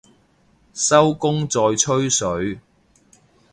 [0.73, 2.59] 收工再吹水